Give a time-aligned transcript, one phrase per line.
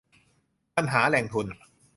[0.75, 1.45] ปัญหาแหล่งทุน